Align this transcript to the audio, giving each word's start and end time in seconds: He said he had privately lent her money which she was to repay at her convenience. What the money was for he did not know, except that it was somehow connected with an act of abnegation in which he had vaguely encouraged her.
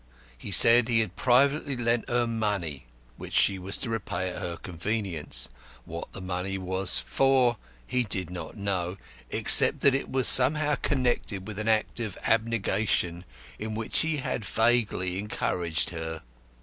He 0.35 0.49
said 0.49 0.87
he 0.87 1.01
had 1.01 1.15
privately 1.15 1.77
lent 1.77 2.09
her 2.09 2.25
money 2.25 2.87
which 3.17 3.33
she 3.33 3.59
was 3.59 3.77
to 3.77 3.91
repay 3.91 4.29
at 4.29 4.41
her 4.41 4.57
convenience. 4.57 5.47
What 5.85 6.11
the 6.11 6.19
money 6.21 6.57
was 6.57 6.97
for 6.97 7.57
he 7.85 8.01
did 8.03 8.31
not 8.31 8.57
know, 8.57 8.97
except 9.29 9.81
that 9.81 9.93
it 9.93 10.09
was 10.11 10.27
somehow 10.27 10.73
connected 10.73 11.47
with 11.47 11.59
an 11.59 11.67
act 11.67 11.99
of 11.99 12.17
abnegation 12.23 13.25
in 13.59 13.75
which 13.75 13.99
he 13.99 14.17
had 14.17 14.43
vaguely 14.43 15.19
encouraged 15.19 15.91
her. 15.91 16.23